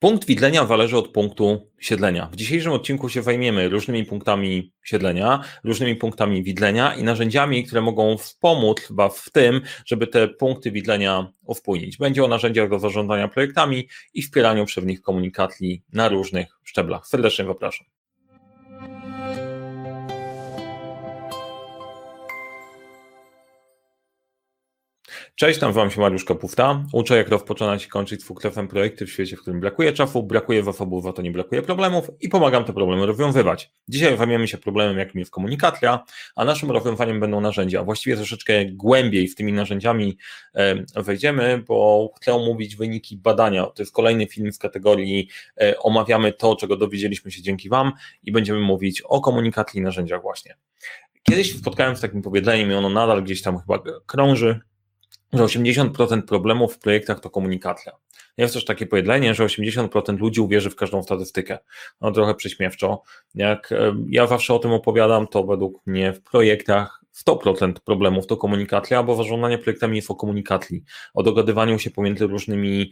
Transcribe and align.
Punkt 0.00 0.26
widlenia 0.26 0.66
zależy 0.66 0.98
od 0.98 1.08
punktu 1.08 1.70
siedlenia. 1.78 2.28
W 2.32 2.36
dzisiejszym 2.36 2.72
odcinku 2.72 3.08
się 3.08 3.22
zajmiemy 3.22 3.68
różnymi 3.68 4.04
punktami 4.04 4.72
siedlenia, 4.82 5.44
różnymi 5.64 5.96
punktami 5.96 6.42
widlenia 6.42 6.94
i 6.94 7.02
narzędziami, 7.02 7.64
które 7.64 7.80
mogą 7.80 8.16
wspomóc 8.18 8.88
Was 8.90 9.18
w 9.18 9.30
tym, 9.30 9.60
żeby 9.86 10.06
te 10.06 10.28
punkty 10.28 10.70
widlenia 10.70 11.32
uwpójnić. 11.44 11.96
Będzie 11.96 12.24
o 12.24 12.28
narzędziach 12.28 12.70
do 12.70 12.78
zarządzania 12.78 13.28
projektami 13.28 13.88
i 14.14 14.22
wspieraniu 14.22 14.66
nich 14.82 15.02
komunikacji 15.02 15.82
na 15.92 16.08
różnych 16.08 16.58
szczeblach. 16.64 17.06
Serdecznie 17.06 17.44
zapraszam. 17.44 17.86
Cześć, 25.40 25.60
nazywam 25.60 25.90
się 25.90 26.00
Mariusz 26.00 26.24
Kapufta. 26.24 26.84
Uczę, 26.92 27.16
jak 27.16 27.28
rozpoczynać 27.28 27.86
i 27.86 27.88
kończyć 27.88 28.20
dwukrefem 28.20 28.68
projekty 28.68 29.06
w 29.06 29.12
świecie, 29.12 29.36
w 29.36 29.40
którym 29.40 29.60
brakuje 29.60 29.92
czasu, 29.92 30.22
brakuje 30.22 30.64
zasobów, 30.64 31.06
a 31.06 31.12
to 31.12 31.22
nie 31.22 31.30
brakuje 31.30 31.62
problemów 31.62 32.10
i 32.20 32.28
pomagam 32.28 32.64
te 32.64 32.72
problemy 32.72 33.06
rozwiązywać. 33.06 33.70
Dzisiaj 33.88 34.18
zajmiemy 34.18 34.48
się 34.48 34.58
problemem, 34.58 34.98
jakim 34.98 35.18
jest 35.18 35.30
komunikacja, 35.30 36.04
a 36.36 36.44
naszym 36.44 36.70
rozwiązaniem 36.70 37.20
będą 37.20 37.40
narzędzia. 37.40 37.84
Właściwie 37.84 38.16
troszeczkę 38.16 38.64
głębiej 38.64 39.28
w 39.28 39.34
tymi 39.34 39.52
narzędziami 39.52 40.18
wejdziemy, 40.96 41.62
bo 41.68 42.10
chcę 42.16 42.34
omówić 42.34 42.76
wyniki 42.76 43.16
badania. 43.16 43.66
To 43.66 43.82
jest 43.82 43.92
kolejny 43.92 44.26
film 44.26 44.52
z 44.52 44.58
kategorii 44.58 45.28
e, 45.60 45.78
omawiamy 45.78 46.32
to, 46.32 46.56
czego 46.56 46.76
dowiedzieliśmy 46.76 47.30
się 47.30 47.42
dzięki 47.42 47.68
Wam 47.68 47.92
i 48.22 48.32
będziemy 48.32 48.60
mówić 48.60 49.02
o 49.02 49.20
komunikacji 49.20 49.80
i 49.80 49.82
narzędziach 49.82 50.22
właśnie. 50.22 50.56
Kiedyś 51.22 51.58
spotkałem 51.58 51.96
z 51.96 52.00
takim 52.00 52.22
powiedzeniem 52.22 52.70
i 52.70 52.74
ono 52.74 52.88
nadal 52.88 53.22
gdzieś 53.22 53.42
tam 53.42 53.58
chyba 53.58 53.78
krąży, 54.06 54.60
że 55.32 55.44
80% 55.44 56.22
problemów 56.22 56.74
w 56.74 56.78
projektach 56.78 57.20
to 57.20 57.30
komunikacja. 57.30 57.92
Jest 58.36 58.54
też 58.54 58.64
takie 58.64 58.86
powiedzenie, 58.86 59.34
że 59.34 59.44
80% 59.44 60.18
ludzi 60.18 60.40
uwierzy 60.40 60.70
w 60.70 60.76
każdą 60.76 61.02
statystykę. 61.02 61.58
No 62.00 62.12
trochę 62.12 62.34
prześmiewczo. 62.34 63.02
Jak 63.34 63.74
ja 64.08 64.26
zawsze 64.26 64.54
o 64.54 64.58
tym 64.58 64.72
opowiadam, 64.72 65.26
to 65.26 65.44
według 65.44 65.86
mnie 65.86 66.12
w 66.12 66.22
projektach 66.22 67.00
100% 67.26 67.72
problemów 67.84 68.26
to 68.26 68.36
komunikacja, 68.36 69.02
bo 69.02 69.16
zarządzanie 69.16 69.58
projektami 69.58 69.96
jest 69.96 70.10
o 70.10 70.14
komunikacji, 70.14 70.84
o 71.14 71.22
dogadywaniu 71.22 71.78
się 71.78 71.90
pomiędzy 71.90 72.26
różnymi 72.26 72.90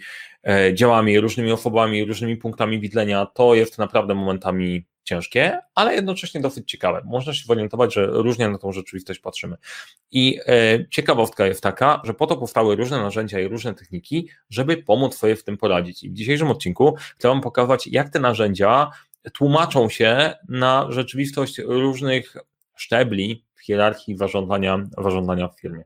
e, 0.49 0.75
działami, 0.75 1.21
różnymi 1.21 1.53
osobami, 1.53 2.05
różnymi 2.05 2.37
punktami 2.37 2.81
widlenia. 2.81 3.27
To 3.27 3.55
jest 3.55 3.79
naprawdę 3.79 4.15
momentami 4.15 4.85
ciężkie, 5.09 5.59
ale 5.75 5.95
jednocześnie 5.95 6.41
dosyć 6.41 6.71
ciekawe. 6.71 7.03
Można 7.05 7.35
się 7.35 7.45
zorientować, 7.45 7.95
że 7.95 8.07
różnie 8.07 8.49
na 8.49 8.59
tą 8.59 8.73
rzeczywistość 8.73 9.21
patrzymy. 9.21 9.57
I 10.11 10.41
e, 10.47 10.89
ciekawostka 10.91 11.47
jest 11.47 11.63
taka, 11.63 12.03
że 12.05 12.15
po 12.15 12.27
to 12.27 12.37
powstały 12.37 12.77
różne 12.77 12.99
narzędzia 12.99 13.41
i 13.41 13.49
różne 13.49 13.75
techniki, 13.75 14.29
żeby 14.51 14.77
pomóc 14.77 15.17
sobie 15.17 15.37
w 15.37 15.45
tym 15.45 15.57
poradzić. 15.57 16.05
I 16.05 16.11
w 16.11 16.13
dzisiejszym 16.13 16.51
odcinku 16.51 16.95
chcę 17.19 17.29
Wam 17.29 17.41
pokazać, 17.41 17.87
jak 17.87 18.09
te 18.09 18.21
narzędzia 18.21 18.91
tłumaczą 19.33 19.89
się 19.89 20.35
na 20.49 20.87
rzeczywistość 20.89 21.59
różnych 21.59 22.37
szczebli 22.77 23.48
hierarchii 23.69 24.17
warządzania, 24.17 24.85
warządzania 24.99 25.49
w 25.49 25.61
firmie. 25.61 25.85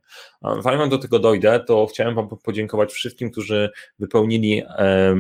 Zanim 0.60 0.88
do 0.88 0.98
tego 0.98 1.18
dojdę, 1.18 1.60
to 1.66 1.86
chciałem 1.86 2.14
Wam 2.14 2.28
podziękować 2.28 2.92
wszystkim, 2.92 3.30
którzy 3.30 3.70
wypełnili 3.98 4.62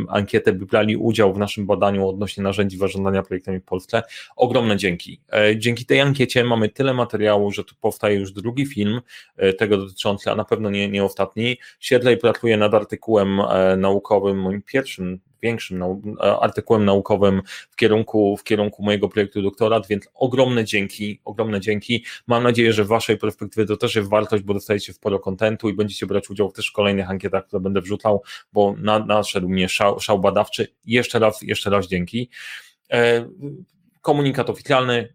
ankietę, 0.08 0.52
wybrali 0.52 0.96
udział 0.96 1.34
w 1.34 1.38
naszym 1.38 1.66
badaniu 1.66 2.08
odnośnie 2.08 2.42
narzędzi 2.42 2.78
warządzania 2.78 3.22
projektami 3.22 3.60
w 3.60 3.64
Polsce. 3.64 4.02
Ogromne 4.36 4.76
dzięki. 4.76 5.20
E, 5.32 5.58
dzięki 5.58 5.86
tej 5.86 6.00
ankiecie 6.00 6.44
mamy 6.44 6.68
tyle 6.68 6.94
materiału, 6.94 7.50
że 7.50 7.64
tu 7.64 7.74
powstaje 7.80 8.16
już 8.16 8.32
drugi 8.32 8.66
film 8.66 9.00
e, 9.36 9.52
tego 9.52 9.76
dotyczący, 9.76 10.30
a 10.30 10.34
na 10.34 10.44
pewno 10.44 10.70
nie, 10.70 10.88
nie 10.88 11.04
ostatni. 11.04 11.56
Siedlej 11.80 12.16
pracuje 12.16 12.56
nad 12.56 12.74
artykułem 12.74 13.40
e, 13.40 13.76
naukowym, 13.76 14.40
moim 14.40 14.62
pierwszym 14.62 15.20
większym 15.42 15.78
nau 15.78 16.02
artykułem 16.40 16.84
naukowym 16.84 17.42
w 17.70 17.76
kierunku, 17.76 18.36
w 18.36 18.44
kierunku 18.44 18.82
mojego 18.82 19.08
projektu 19.08 19.42
doktorat, 19.42 19.86
więc 19.86 20.08
ogromne 20.14 20.64
dzięki, 20.64 21.20
ogromne 21.24 21.60
dzięki. 21.60 22.04
Mam 22.26 22.42
nadzieję, 22.42 22.72
że 22.72 22.84
w 22.84 22.88
Waszej 22.88 23.18
perspektywy 23.18 23.66
to 23.66 23.76
też 23.76 23.94
jest 23.94 24.08
wartość, 24.08 24.44
bo 24.44 24.54
dostajecie 24.54 24.92
sporo 24.92 25.18
kontentu 25.18 25.68
i 25.68 25.74
będziecie 25.74 26.06
brać 26.06 26.30
udział 26.30 26.52
też 26.52 26.68
w 26.68 26.72
kolejnych 26.72 27.10
ankietach, 27.10 27.46
które 27.46 27.60
będę 27.60 27.80
wrzucał, 27.80 28.22
bo 28.52 28.74
nadszedł 29.06 29.48
mnie 29.48 29.68
szał, 29.68 30.00
szał 30.00 30.18
badawczy. 30.18 30.68
Jeszcze 30.84 31.18
raz, 31.18 31.42
jeszcze 31.42 31.70
raz 31.70 31.88
dzięki. 31.88 32.30
E, 32.92 33.28
komunikat 34.02 34.50
oficjalny, 34.50 35.14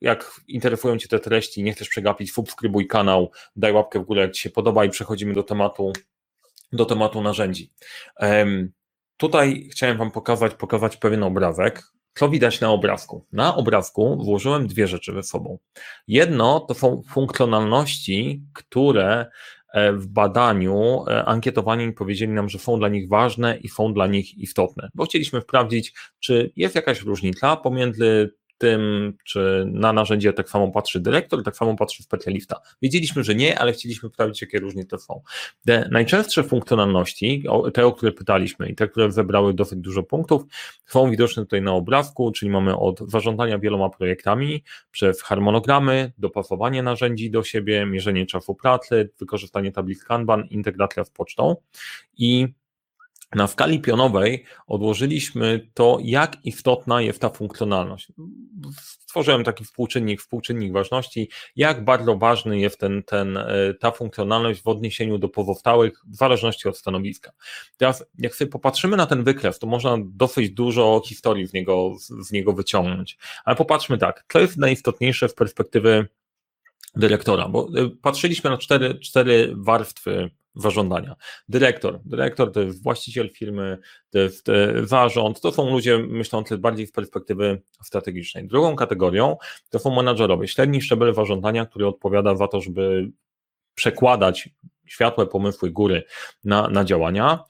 jak 0.00 0.40
interesują 0.48 0.98
Cię 0.98 1.08
te 1.08 1.18
treści, 1.18 1.62
nie 1.62 1.72
chcesz 1.72 1.88
przegapić, 1.88 2.32
subskrybuj 2.32 2.86
kanał, 2.86 3.30
daj 3.56 3.72
łapkę 3.72 4.00
w 4.00 4.04
górę, 4.04 4.22
jak 4.22 4.32
Ci 4.32 4.42
się 4.42 4.50
podoba 4.50 4.84
i 4.84 4.90
przechodzimy 4.90 5.34
do 5.34 5.42
tematu, 5.42 5.92
do 6.72 6.84
tematu 6.84 7.22
narzędzi. 7.22 7.70
Tutaj 9.18 9.68
chciałem 9.72 9.98
Wam 9.98 10.10
pokazać, 10.10 10.54
pokazać 10.54 10.96
pewien 10.96 11.22
obrazek. 11.22 11.82
Co 12.14 12.28
widać 12.28 12.60
na 12.60 12.70
obrazku? 12.70 13.26
Na 13.32 13.56
obrazku 13.56 14.24
włożyłem 14.24 14.66
dwie 14.66 14.86
rzeczy 14.86 15.12
ze 15.12 15.22
sobą. 15.22 15.58
Jedno 16.08 16.60
to 16.60 16.74
są 16.74 17.02
funkcjonalności, 17.08 18.42
które 18.52 19.26
e, 19.74 19.92
w 19.92 20.06
badaniu 20.06 21.04
e, 21.08 21.24
ankietowani 21.24 21.92
powiedzieli 21.92 22.32
nam, 22.32 22.48
że 22.48 22.58
są 22.58 22.78
dla 22.78 22.88
nich 22.88 23.08
ważne 23.08 23.56
i 23.56 23.68
są 23.68 23.94
dla 23.94 24.06
nich 24.06 24.38
istotne, 24.38 24.88
bo 24.94 25.04
chcieliśmy 25.04 25.40
sprawdzić, 25.40 25.94
czy 26.20 26.52
jest 26.56 26.74
jakaś 26.74 27.02
różnica 27.02 27.56
pomiędzy 27.56 28.34
tym, 28.58 29.12
czy 29.24 29.64
na 29.72 29.92
narzędzie 29.92 30.32
tak 30.32 30.50
samo 30.50 30.70
patrzy 30.70 31.00
dyrektor, 31.00 31.42
tak 31.42 31.56
samo 31.56 31.76
patrzy 31.76 32.02
specjalista. 32.02 32.60
Wiedzieliśmy, 32.82 33.24
że 33.24 33.34
nie, 33.34 33.58
ale 33.58 33.72
chcieliśmy 33.72 34.08
sprawdzić, 34.08 34.42
jakie 34.42 34.58
różnice 34.58 34.98
są. 34.98 35.22
Te 35.66 35.88
najczęstsze 35.90 36.44
funkcjonalności, 36.44 37.44
te, 37.74 37.86
o 37.86 37.92
które 37.92 38.12
pytaliśmy 38.12 38.68
i 38.68 38.74
te, 38.74 38.88
które 38.88 39.12
zebrały 39.12 39.54
dosyć 39.54 39.78
dużo 39.78 40.02
punktów, 40.02 40.42
są 40.86 41.10
widoczne 41.10 41.42
tutaj 41.42 41.62
na 41.62 41.72
obrazku, 41.72 42.32
czyli 42.32 42.50
mamy 42.50 42.78
od 42.78 43.10
zarządzania 43.10 43.58
wieloma 43.58 43.90
projektami, 43.90 44.64
przez 44.90 45.22
harmonogramy, 45.22 46.12
dopasowanie 46.18 46.82
narzędzi 46.82 47.30
do 47.30 47.42
siebie, 47.42 47.86
mierzenie 47.86 48.26
czasu 48.26 48.54
pracy, 48.54 49.10
wykorzystanie 49.20 49.72
tablic 49.72 50.04
Kanban, 50.04 50.44
integracja 50.50 51.04
z 51.04 51.10
pocztą 51.10 51.56
i 52.18 52.48
na 53.34 53.46
skali 53.46 53.80
pionowej 53.80 54.44
odłożyliśmy 54.66 55.70
to, 55.74 55.98
jak 56.02 56.36
istotna 56.44 57.02
jest 57.02 57.20
ta 57.20 57.28
funkcjonalność. 57.28 58.12
Stworzyłem 58.80 59.44
taki 59.44 59.64
współczynnik, 59.64 60.20
współczynnik 60.20 60.72
ważności, 60.72 61.28
jak 61.56 61.84
bardzo 61.84 62.16
ważny 62.16 62.58
jest 62.58 62.78
ten, 62.78 63.02
ten, 63.02 63.36
e, 63.36 63.74
ta 63.80 63.90
funkcjonalność 63.90 64.62
w 64.62 64.68
odniesieniu 64.68 65.18
do 65.18 65.28
pozostałych, 65.28 66.00
w 66.06 66.16
zależności 66.16 66.68
od 66.68 66.78
stanowiska. 66.78 67.32
Teraz, 67.76 68.04
jak 68.18 68.34
sobie 68.34 68.50
popatrzymy 68.50 68.96
na 68.96 69.06
ten 69.06 69.24
wykres, 69.24 69.58
to 69.58 69.66
można 69.66 69.96
dosyć 70.00 70.50
dużo 70.50 71.02
historii 71.06 71.46
z 71.46 71.52
niego, 71.52 71.92
z 71.98 72.32
niego 72.32 72.52
wyciągnąć. 72.52 73.18
Ale 73.44 73.56
popatrzmy 73.56 73.98
tak, 73.98 74.24
co 74.28 74.40
jest 74.40 74.56
najistotniejsze 74.56 75.28
z 75.28 75.34
perspektywy 75.34 76.08
dyrektora, 76.96 77.48
bo 77.48 77.68
e, 77.76 77.88
patrzyliśmy 78.02 78.50
na 78.50 78.58
cztery, 78.58 78.98
cztery 78.98 79.52
warstwy 79.56 80.30
zarządzania. 80.54 81.16
Dyrektor. 81.48 82.00
Dyrektor 82.04 82.52
to 82.52 82.60
jest 82.60 82.82
właściciel 82.82 83.30
firmy, 83.30 83.78
to 84.10 84.18
jest 84.18 84.48
e, 84.48 84.86
zarząd, 84.86 85.40
to 85.40 85.52
są 85.52 85.70
ludzie 85.70 85.98
myślący 85.98 86.58
bardziej 86.58 86.86
z 86.86 86.92
perspektywy 86.92 87.62
strategicznej. 87.84 88.46
Drugą 88.46 88.76
kategorią 88.76 89.36
to 89.70 89.78
są 89.78 89.96
menadżerowie, 89.96 90.48
średni 90.48 90.82
szczebel 90.82 91.14
zarządzania, 91.14 91.66
który 91.66 91.86
odpowiada 91.86 92.34
za 92.34 92.48
to, 92.48 92.60
żeby 92.60 93.10
przekładać 93.74 94.48
światłe 94.86 95.26
pomysły 95.26 95.70
góry 95.70 96.02
na, 96.44 96.68
na 96.68 96.84
działania. 96.84 97.44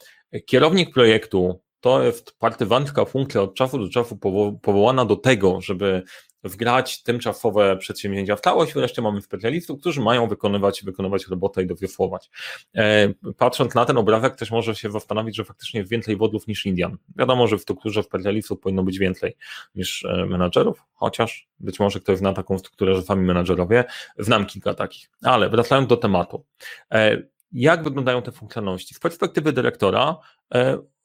Kierownik 0.47 0.95
projektu 0.95 1.61
to 1.81 2.03
jest 2.03 2.39
partywantka 2.39 3.05
funkcja 3.05 3.43
od 3.43 3.55
czasu 3.55 3.79
do 3.79 3.89
czasu 3.89 4.19
powołana 4.63 5.05
do 5.05 5.17
tego, 5.17 5.61
żeby 5.61 6.03
wgrać 6.45 7.03
tymczasowe 7.03 7.77
przedsięwzięcia 7.77 8.37
w 8.37 8.41
całość, 8.41 8.75
wreszcie 8.75 9.03
mamy 9.03 9.21
specjalistów, 9.23 9.81
którzy 9.81 10.01
mają 10.01 10.29
wykonywać, 10.29 10.85
wykonywać 10.85 11.27
robotę 11.27 11.63
i 11.63 11.67
dowiosłować. 11.67 12.31
E, 12.77 13.09
patrząc 13.37 13.75
na 13.75 13.85
ten 13.85 13.99
obrazek, 13.99 14.37
też 14.37 14.51
może 14.51 14.75
się 14.75 14.91
zastanowić, 14.91 15.37
że 15.37 15.45
faktycznie 15.45 15.81
jest 15.81 15.91
więcej 15.91 16.17
wodów 16.17 16.47
niż 16.47 16.67
Indian. 16.67 16.97
Wiadomo, 17.17 17.47
że 17.47 17.59
w 17.59 17.63
strukturze 17.63 18.03
specjalistów 18.03 18.61
powinno 18.61 18.83
być 18.83 18.99
więcej 18.99 19.37
niż 19.75 20.05
e, 20.05 20.27
menadżerów, 20.27 20.83
chociaż 20.95 21.49
być 21.61 21.81
może 21.81 22.01
ktoś 22.01 22.19
zna 22.19 22.33
taką 22.33 22.59
strukturę, 22.59 22.95
że 22.95 23.03
sami 23.03 23.27
menadżerowie, 23.27 23.85
znam 24.19 24.47
kilka 24.47 24.75
takich. 24.75 25.11
Ale 25.23 25.51
wracając 25.51 25.89
do 25.89 25.97
tematu. 25.97 26.45
E, 26.93 27.23
jak 27.53 27.85
wyglądają 27.85 28.23
te 28.23 28.33
funkcjonalności? 28.33 28.95
Z 28.95 28.99
perspektywy 28.99 29.53
dyrektora 29.53 30.17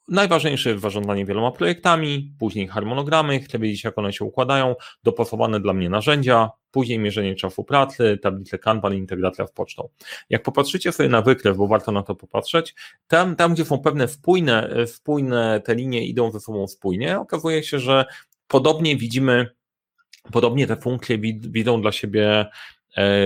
Najważniejsze 0.07 0.69
jest 0.69 0.81
zarządzanie 0.81 1.25
wieloma 1.25 1.51
projektami, 1.51 2.33
później 2.39 2.67
harmonogramy, 2.67 3.39
chcę 3.39 3.59
wiedzieć 3.59 3.83
jak 3.83 3.97
one 3.97 4.13
się 4.13 4.25
układają, 4.25 4.75
dopasowane 5.03 5.59
dla 5.59 5.73
mnie 5.73 5.89
narzędzia, 5.89 6.49
później 6.71 6.99
mierzenie 6.99 7.35
czasu 7.35 7.63
pracy, 7.63 8.19
tablice 8.21 8.59
Kanban, 8.59 8.93
integracja 8.93 9.47
z 9.47 9.51
pocztą. 9.51 9.89
Jak 10.29 10.43
popatrzycie 10.43 10.91
sobie 10.91 11.09
na 11.09 11.21
wykres, 11.21 11.57
bo 11.57 11.67
warto 11.67 11.91
na 11.91 12.03
to 12.03 12.15
popatrzeć, 12.15 12.75
tam, 13.07 13.35
tam 13.35 13.53
gdzie 13.53 13.65
są 13.65 13.79
pewne 13.79 14.07
spójne, 14.07 14.69
spójne 14.85 15.61
te 15.65 15.75
linie 15.75 16.05
idą 16.05 16.31
ze 16.31 16.39
sobą 16.39 16.67
spójnie, 16.67 17.19
okazuje 17.19 17.63
się, 17.63 17.79
że 17.79 18.05
podobnie 18.47 18.97
widzimy, 18.97 19.49
podobnie 20.31 20.67
te 20.67 20.77
funkcje 20.77 21.17
widzą 21.39 21.81
dla 21.81 21.91
siebie 21.91 22.29
e, 22.29 22.47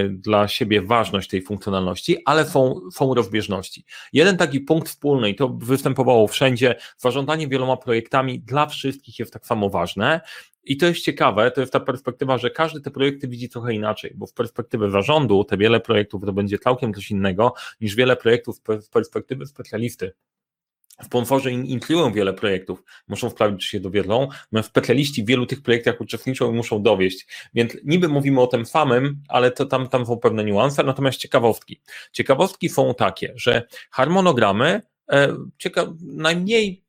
dla 0.10 0.48
siebie 0.48 0.82
ważność 0.82 1.30
tej 1.30 1.42
funkcjonalności, 1.42 2.18
ale 2.26 2.46
są, 2.46 2.82
są 2.92 3.14
rozbieżności. 3.14 3.86
Jeden 4.14 4.38
taki 4.38 4.60
punkt 4.60 4.88
wspólny, 4.88 5.30
i 5.30 5.36
to 5.36 5.50
występowało 5.50 6.28
wszędzie, 6.28 6.76
zarządzanie 6.98 7.48
wieloma 7.48 7.78
projektami 7.78 8.40
dla 8.40 8.66
wszystkich 8.66 9.20
jest 9.20 9.34
tak 9.34 9.46
samo 9.46 9.70
ważne. 9.70 10.22
I 10.64 10.78
to 10.78 10.86
jest 10.86 11.02
ciekawe, 11.02 11.52
to 11.52 11.62
jest 11.62 11.74
ta 11.74 11.80
perspektywa, 11.80 12.38
że 12.38 12.50
każdy 12.50 12.82
te 12.82 12.92
projekty 12.92 13.28
widzi 13.28 13.50
trochę 13.50 13.74
inaczej, 13.74 14.14
bo 14.16 14.28
w 14.28 14.34
perspektywie 14.34 14.90
zarządu 14.92 15.44
te 15.44 15.58
wiele 15.58 15.80
projektów 15.80 16.26
to 16.26 16.34
będzie 16.34 16.60
całkiem 16.60 16.94
coś 16.94 17.12
innego 17.12 17.54
niż 17.82 17.96
wiele 17.96 18.16
projektów 18.16 18.56
z 18.82 18.90
perspektywy 18.90 19.46
specjalisty. 19.46 20.12
Sponsorzy 21.04 21.52
inkluują 21.52 22.14
wiele 22.14 22.34
projektów, 22.34 22.84
muszą 23.08 23.30
wprawić 23.30 23.66
się 23.66 23.80
do 23.80 23.90
wielu, 23.90 24.30
specjaliści 24.62 25.24
w 25.24 25.28
wielu 25.28 25.46
tych 25.46 25.62
projektach 25.62 26.02
uczestniczą 26.02 26.52
i 26.52 26.56
muszą 26.56 26.82
dowieść. 26.82 27.28
Więc 27.54 27.78
niby 27.86 28.08
mówimy 28.08 28.42
o 28.42 28.48
tym 28.48 28.66
samym, 28.66 29.24
ale 29.30 29.52
to 29.52 29.66
tam, 29.66 29.90
tam 29.90 30.06
są 30.06 30.18
pewne 30.18 30.44
niuanse, 30.44 30.84
natomiast 30.84 31.18
ciekawostki. 31.18 31.82
Ciekawostki 32.12 32.70
są 32.70 32.94
takie, 32.94 33.34
że 33.36 33.68
harmonogramy 33.92 34.82
e, 35.12 35.36
cieka- 35.60 35.96
najmniej 36.02 36.88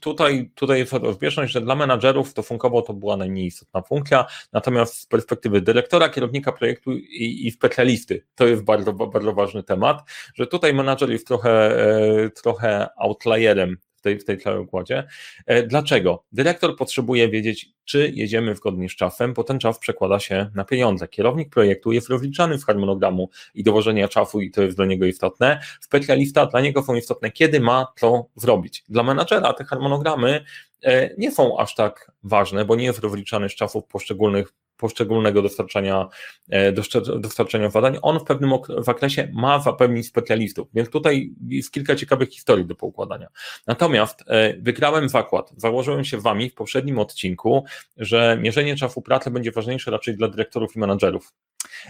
tutaj, 0.00 0.50
tutaj 0.54 0.78
jest 0.78 0.92
rozbieżność, 0.92 1.52
że 1.52 1.60
dla 1.60 1.74
menadżerów 1.74 2.34
to 2.34 2.42
funkowo 2.42 2.82
to 2.82 2.94
była 2.94 3.16
najmniej 3.16 3.46
istotna 3.46 3.82
funkcja, 3.82 4.26
natomiast 4.52 4.94
z 4.94 5.06
perspektywy 5.06 5.60
dyrektora, 5.60 6.08
kierownika 6.08 6.52
projektu 6.52 6.92
i, 6.92 7.46
i 7.46 7.50
specjalisty, 7.50 8.26
to 8.34 8.46
jest 8.46 8.62
bardzo, 8.62 8.92
bardzo 8.92 9.32
ważny 9.32 9.62
temat, 9.62 10.02
że 10.34 10.46
tutaj 10.46 10.74
menadżer 10.74 11.10
jest 11.10 11.26
trochę, 11.26 11.84
e, 12.24 12.30
trochę 12.30 12.88
outlierem 12.96 13.76
w 14.00 14.02
tej, 14.02 14.18
w 14.18 14.24
tej 14.24 14.38
całej 14.38 14.60
układzie. 14.60 15.06
E, 15.46 15.62
dlaczego? 15.62 16.24
Dyrektor 16.32 16.76
potrzebuje 16.76 17.28
wiedzieć, 17.28 17.72
czy 17.84 18.12
jedziemy 18.14 18.56
zgodnie 18.56 18.88
z 18.88 18.92
czasem, 18.92 19.34
bo 19.34 19.44
ten 19.44 19.58
czas 19.58 19.78
przekłada 19.78 20.18
się 20.18 20.50
na 20.54 20.64
pieniądze. 20.64 21.08
Kierownik 21.08 21.50
projektu 21.50 21.92
jest 21.92 22.08
rozliczany 22.08 22.58
z 22.58 22.64
harmonogramu 22.64 23.30
i 23.54 23.64
dowożenia 23.64 24.08
czasu 24.08 24.40
i 24.40 24.50
to 24.50 24.62
jest 24.62 24.76
dla 24.76 24.86
niego 24.86 25.06
istotne. 25.06 25.60
Specjalista 25.80 26.46
dla 26.46 26.60
niego 26.60 26.82
są 26.82 26.94
istotne, 26.94 27.30
kiedy 27.30 27.60
ma 27.60 27.86
to 28.00 28.26
zrobić. 28.36 28.84
Dla 28.88 29.02
menadżera 29.02 29.52
te 29.52 29.64
harmonogramy 29.64 30.44
e, 30.82 31.14
nie 31.18 31.32
są 31.32 31.58
aż 31.58 31.74
tak 31.74 32.12
ważne, 32.22 32.64
bo 32.64 32.76
nie 32.76 32.84
jest 32.84 32.98
rozliczany 32.98 33.48
z 33.48 33.54
czasów 33.54 33.84
poszczególnych 33.86 34.52
poszczególnego 34.80 35.42
dostarczania, 35.42 36.08
e, 36.50 36.72
dostarczania 37.18 37.70
zadań, 37.70 37.98
on 38.02 38.20
w 38.20 38.24
pewnym 38.24 38.50
zakresie 38.78 39.28
ma 39.32 39.60
zapewnić 39.60 40.06
specjalistów, 40.06 40.68
więc 40.74 40.90
tutaj 40.90 41.30
jest 41.48 41.72
kilka 41.72 41.96
ciekawych 41.96 42.30
historii 42.30 42.66
do 42.66 42.74
poukładania. 42.74 43.28
Natomiast 43.66 44.24
e, 44.26 44.54
wygrałem 44.58 45.08
zakład, 45.08 45.52
założyłem 45.56 46.04
się 46.04 46.18
wami 46.18 46.50
w 46.50 46.54
poprzednim 46.54 46.98
odcinku, 46.98 47.64
że 47.96 48.38
mierzenie 48.40 48.76
czasu 48.76 49.02
pracy 49.02 49.30
będzie 49.30 49.52
ważniejsze 49.52 49.90
raczej 49.90 50.16
dla 50.16 50.28
dyrektorów 50.28 50.76
i 50.76 50.78
menadżerów. 50.78 51.32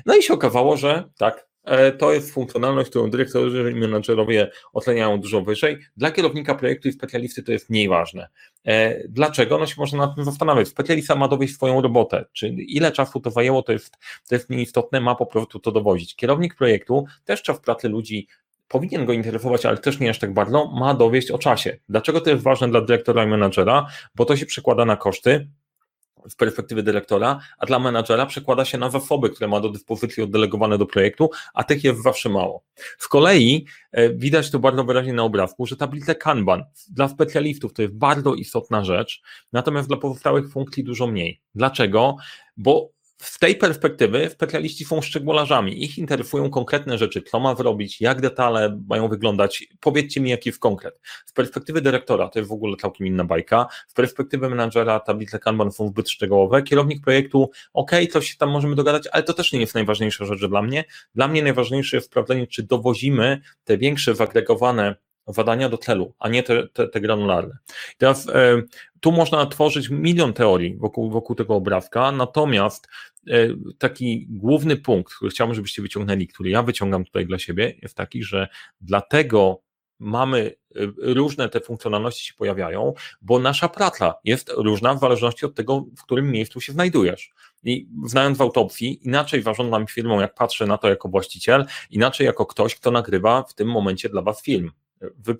No 0.07 0.17
i 0.17 0.23
się 0.23 0.35
okazało, 0.35 0.77
że 0.77 1.05
tak, 1.19 1.50
to 1.99 2.13
jest 2.13 2.35
funkcjonalność, 2.35 2.91
którą 2.91 3.11
dyrektorzy 3.11 3.73
i 3.73 3.75
menadżerowie 3.75 4.51
oceniają 4.73 5.21
dużo 5.21 5.41
wyżej. 5.41 5.79
Dla 5.97 6.11
kierownika 6.11 6.55
projektu 6.55 6.89
i 6.89 6.93
specjalisty 6.93 7.43
to 7.43 7.53
jest 7.53 7.71
mniej 7.71 7.89
ważne. 7.89 8.29
E, 8.65 9.09
dlaczego? 9.09 9.59
No 9.59 9.67
się 9.67 9.75
można 9.79 9.99
nad 9.99 10.15
tym 10.15 10.25
zastanawiać. 10.25 10.69
Specjalista 10.69 11.15
ma 11.15 11.29
dowieść 11.29 11.55
swoją 11.55 11.83
robotę. 11.83 12.25
Czy 12.33 12.49
ile 12.49 12.93
czasu 12.93 13.21
to 13.21 13.31
zajęło, 13.31 13.63
to 13.63 13.73
jest, 13.73 13.97
to 14.29 14.35
jest 14.35 14.51
mniej 14.51 14.63
istotne, 14.63 15.01
ma 15.01 15.15
po 15.15 15.27
prostu 15.27 15.59
to 15.59 15.73
dowozić. 15.73 16.17
Kierownik 16.17 16.55
projektu 16.55 17.05
też 17.25 17.43
czas 17.43 17.61
pracy 17.61 17.89
ludzi 17.89 18.29
powinien 18.69 19.05
go 19.05 19.13
interesować, 19.13 19.67
ale 19.67 19.79
też 19.79 20.01
nie 20.01 20.11
aż 20.11 20.19
tak 20.19 20.35
bardzo, 20.35 20.67
ma 20.67 20.95
dowieść 20.95 21.31
o 21.31 21.39
czasie. 21.39 21.79
Dlaczego 21.89 22.21
to 22.21 22.31
jest 22.31 22.43
ważne 22.43 22.69
dla 22.69 22.81
dyrektora 22.81 23.25
i 23.25 23.27
menadżera? 23.27 23.87
Bo 24.15 24.25
to 24.25 24.37
się 24.37 24.47
przekłada 24.47 24.85
na 24.85 24.97
koszty, 24.97 25.49
z 26.29 26.35
perspektywy 26.35 26.83
dyrektora, 26.83 27.41
a 27.59 27.67
dla 27.67 27.79
menadżera 27.79 28.27
przekłada 28.27 28.65
się 28.65 28.79
na 28.79 28.91
zasoby, 28.91 29.31
które 29.31 29.49
ma 29.49 29.61
do 29.61 29.69
dyspozycji 29.69 30.23
oddelegowane 30.23 30.79
do 30.79 30.87
projektu, 30.87 31.31
a 31.55 31.65
tych 31.65 31.85
jest 31.85 32.03
zawsze 32.03 32.29
mało. 32.29 32.63
Z 32.99 33.09
kolei 33.09 33.67
e, 33.93 34.11
widać 34.11 34.51
to 34.51 34.59
bardzo 34.59 34.85
wyraźnie 34.85 35.13
na 35.13 35.23
obrazku, 35.23 35.67
że 35.67 35.77
tablice 35.77 36.15
Kanban 36.15 36.65
dla 36.91 37.09
specjalistów 37.09 37.73
to 37.73 37.83
jest 37.83 37.95
bardzo 37.95 38.35
istotna 38.35 38.85
rzecz, 38.85 39.23
natomiast 39.53 39.89
dla 39.89 39.97
pozostałych 39.97 40.51
funkcji 40.53 40.85
dużo 40.85 41.07
mniej. 41.07 41.41
Dlaczego? 41.55 42.17
Bo 42.57 42.91
z 43.23 43.39
tej 43.39 43.57
perspektywy 43.57 44.31
specjaliści 44.31 44.85
są 44.85 45.03
szczególarzami. 45.03 45.85
Ich 45.85 45.99
interesują 45.99 46.51
konkretne 46.51 46.99
rzeczy, 46.99 47.23
co 47.23 47.41
ma 47.41 47.55
zrobić, 47.55 48.01
jak 48.01 48.21
detale 48.21 48.81
mają 48.89 49.09
wyglądać. 49.09 49.65
Powiedzcie 49.81 50.21
mi, 50.21 50.31
jaki 50.31 50.49
jest 50.49 50.59
konkret. 50.59 51.01
Z 51.27 51.33
perspektywy 51.33 51.81
dyrektora 51.81 52.29
to 52.29 52.39
jest 52.39 52.49
w 52.49 52.53
ogóle 52.53 52.77
całkiem 52.77 53.07
inna 53.07 53.25
bajka. 53.25 53.67
Z 53.89 53.95
perspektywy 53.95 54.51
menadżera 54.51 55.01
tablice 55.01 55.39
Kanban 55.39 55.73
są 55.73 55.89
zbyt 55.89 56.11
szczegółowe. 56.11 56.63
Kierownik 56.63 57.05
projektu, 57.05 57.51
ok, 57.73 57.91
coś 58.11 58.31
się 58.31 58.37
tam 58.37 58.51
możemy 58.51 58.75
dogadać, 58.75 59.09
ale 59.13 59.23
to 59.23 59.35
też 59.35 59.53
nie 59.53 59.61
jest 59.61 59.75
najważniejsza 59.75 60.25
rzecz 60.25 60.47
dla 60.47 60.63
mnie. 60.63 60.85
Dla 61.15 61.29
mnie 61.29 61.43
najważniejsze 61.43 61.97
jest 61.97 62.07
sprawdzenie, 62.07 62.47
czy 62.47 62.63
dowozimy 62.63 63.41
te 63.65 63.79
większe, 63.79 64.15
zagregowane 64.15 64.97
zadania 65.27 65.69
do 65.69 65.79
celu, 65.79 66.15
a 66.19 66.29
nie 66.29 66.43
te, 66.43 66.69
te, 66.69 66.89
te 66.89 67.01
granularne. 67.01 67.59
teraz 67.99 68.29
e, 68.29 68.63
tu 69.01 69.13
można 69.13 69.47
tworzyć 69.47 69.91
milion 69.91 70.33
teorii 70.33 70.77
wokół, 70.77 71.11
wokół 71.11 71.37
tego 71.37 71.55
obrazka, 71.55 72.13
natomiast 72.13 72.89
taki 73.79 74.27
główny 74.31 74.77
punkt, 74.77 75.15
który 75.15 75.31
chciałbym, 75.31 75.55
żebyście 75.55 75.83
wyciągnęli, 75.83 76.27
który 76.29 76.51
ja 76.51 76.63
wyciągam 76.63 77.05
tutaj 77.05 77.27
dla 77.27 77.39
siebie, 77.39 77.79
jest 77.83 77.95
taki, 77.95 78.23
że 78.23 78.49
dlatego 78.81 79.63
mamy 79.99 80.55
e, 80.77 80.81
różne 80.99 81.49
te 81.49 81.61
funkcjonalności 81.61 82.27
się 82.27 82.35
pojawiają, 82.35 82.95
bo 83.23 83.39
nasza 83.39 83.69
praca 83.69 84.15
jest 84.25 84.53
różna 84.57 84.95
w 84.95 85.01
zależności 85.01 85.47
od 85.47 85.55
tego, 85.55 85.87
w 85.97 86.03
którym 86.03 86.31
miejscu 86.31 86.61
się 86.61 86.73
znajdujesz. 86.73 87.33
I 87.65 87.89
znając 88.07 88.39
w 88.39 88.43
autopsji, 88.43 89.07
inaczej 89.07 89.43
zarządzam 89.43 89.87
firmą, 89.87 90.21
jak 90.21 90.35
patrzę 90.35 90.67
na 90.67 90.79
to 90.79 90.89
jako 90.89 91.09
właściciel, 91.09 91.67
inaczej 91.91 92.25
jako 92.27 92.47
ktoś, 92.47 92.75
kto 92.75 92.91
nagrywa 92.91 93.43
w 93.43 93.55
tym 93.55 93.69
momencie 93.69 94.09
dla 94.09 94.23
Was 94.23 94.43
film 94.43 94.71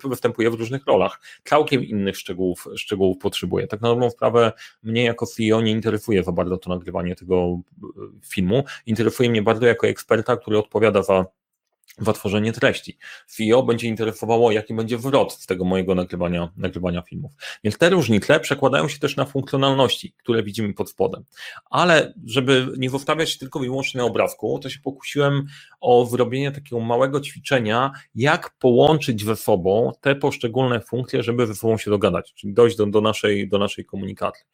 występuje 0.03 0.49
w 0.49 0.53
różnych 0.53 0.85
rolach. 0.85 1.21
Całkiem 1.43 1.83
innych 1.83 2.17
szczegółów, 2.17 2.67
szczegółów 2.75 3.17
potrzebuje. 3.17 3.67
Tak 3.67 3.81
na 3.81 3.89
dobrą 3.89 4.09
sprawę 4.09 4.51
mnie 4.83 5.03
jako 5.03 5.25
CEO 5.25 5.61
nie 5.61 5.71
interesuje 5.71 6.23
za 6.23 6.31
bardzo 6.31 6.57
to 6.57 6.69
nagrywanie 6.69 7.15
tego 7.15 7.59
e, 7.83 7.87
filmu. 8.29 8.63
Interesuje 8.85 9.29
mnie 9.29 9.41
bardzo 9.41 9.65
jako 9.65 9.87
eksperta, 9.87 10.37
który 10.37 10.57
odpowiada 10.57 11.03
za 11.03 11.25
za 11.97 12.13
tworzenie 12.13 12.53
treści. 12.53 12.97
CEO 13.27 13.63
będzie 13.63 13.87
interesowało, 13.87 14.51
jaki 14.51 14.73
będzie 14.73 14.97
wrot 14.97 15.33
z 15.33 15.45
tego 15.45 15.65
mojego 15.65 15.95
nagrywania, 15.95 16.49
nagrywania 16.57 17.01
filmów. 17.01 17.31
Więc 17.63 17.77
te 17.77 17.89
różnice 17.89 18.39
przekładają 18.39 18.87
się 18.87 18.99
też 18.99 19.15
na 19.15 19.25
funkcjonalności, 19.25 20.13
które 20.17 20.43
widzimy 20.43 20.73
pod 20.73 20.89
spodem. 20.89 21.23
Ale 21.69 22.13
żeby 22.25 22.67
nie 22.77 22.89
zostawiać 22.89 23.37
tylko 23.37 23.63
i 23.63 23.65
wyłącznie 23.65 23.97
na 23.97 24.05
obrazku, 24.05 24.59
to 24.59 24.69
się 24.69 24.79
pokusiłem 24.79 25.47
o 25.81 26.05
zrobienie 26.05 26.51
takiego 26.51 26.79
małego 26.79 27.21
ćwiczenia, 27.21 27.91
jak 28.15 28.57
połączyć 28.59 29.25
ze 29.25 29.35
sobą 29.35 29.91
te 30.01 30.15
poszczególne 30.15 30.81
funkcje, 30.81 31.23
żeby 31.23 31.47
ze 31.47 31.55
sobą 31.55 31.77
się 31.77 31.91
dogadać, 31.91 32.33
czyli 32.33 32.53
dojść 32.53 32.77
do, 32.77 32.85
do, 32.85 33.01
naszej, 33.01 33.49
do 33.49 33.59
naszej 33.59 33.85
komunikacji. 33.85 34.45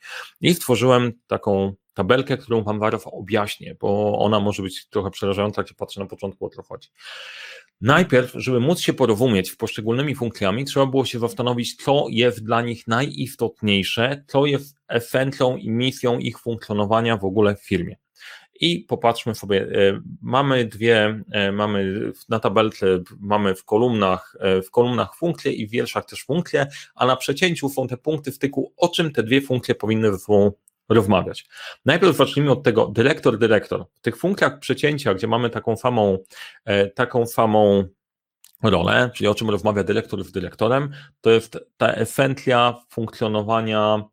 I 0.42 0.54
stworzyłem 0.54 1.14
taką 1.28 1.74
tabelkę, 1.94 2.38
którą 2.38 2.64
Wam 2.64 2.80
zaraz 2.80 3.02
objaśnię, 3.06 3.76
bo 3.80 4.20
ona 4.20 4.40
może 4.40 4.64
być 4.64 4.88
trochę 4.90 5.12
przerażająca, 5.12 5.62
jak 5.62 5.68
się 5.70 5.76
patrzy 5.76 6.00
na 6.00 6.06
początku 6.06 6.46
o 6.46 6.50
co 6.50 6.64
chodzi. 6.64 6.90
Najpierw, 7.82 8.32
żeby 8.36 8.60
móc 8.60 8.80
się 8.80 8.94
porozumieć 8.94 9.52
z 9.52 9.56
poszczególnymi 9.56 10.16
funkcjami, 10.16 10.66
trzeba 10.66 10.86
było 10.86 11.06
się 11.06 11.20
zastanowić, 11.20 11.76
co 11.76 12.06
jest 12.10 12.44
dla 12.44 12.62
nich 12.62 12.88
najistotniejsze, 12.88 14.24
co 14.28 14.46
jest 14.46 14.78
esencją 14.88 15.58
i 15.58 15.70
misją 15.70 16.20
ich 16.20 16.40
funkcjonowania 16.40 17.18
w 17.18 17.26
ogóle 17.26 17.56
w 17.56 17.66
firmie. 17.66 17.96
I 18.60 18.80
popatrzmy 18.80 19.36
sobie, 19.36 19.62
e, 19.62 20.02
mamy 20.22 20.66
dwie, 20.66 21.24
e, 21.32 21.52
mamy 21.52 22.12
na 22.30 22.40
tabelce, 22.40 22.86
mamy 23.20 23.56
w 23.56 23.66
kolumnach, 23.66 24.36
e, 24.40 24.62
w 24.62 24.72
kolumnach 24.72 25.16
funkcje 25.16 25.52
i 25.52 25.68
w 25.68 25.72
wierszach 25.72 26.06
też 26.06 26.24
funkcje, 26.24 26.68
a 26.96 27.06
na 27.06 27.16
przecięciu 27.16 27.70
są 27.70 27.88
te 27.88 27.98
punkty 27.98 28.32
styku, 28.32 28.74
o 28.78 28.88
czym 28.88 29.12
te 29.12 29.24
dwie 29.24 29.42
funkcje 29.42 29.76
powinny 29.76 30.12
ze 30.12 30.20
sobą 30.20 30.52
rozmawiać. 30.90 31.48
Najpierw 31.86 32.18
zacznijmy 32.18 32.52
od 32.52 32.64
tego 32.64 32.88
dyrektor, 32.88 33.38
dyrektor. 33.38 33.86
W 33.94 34.02
tych 34.02 34.18
funkcjach 34.18 34.60
przecięcia, 34.60 35.14
gdzie 35.14 35.28
mamy 35.28 35.50
taką 35.50 35.78
samą, 35.78 36.18
taką 36.96 37.26
samą 37.26 37.88
rolę, 38.64 39.12
czyli 39.16 39.28
o 39.28 39.36
czym 39.36 39.50
rozmawia 39.50 39.84
dyrektor 39.84 40.24
z 40.24 40.32
dyrektorem, 40.32 40.92
to 41.22 41.30
jest 41.30 41.60
ta 41.78 41.94
esencja 41.94 42.76
funkcjonowania, 42.90 44.04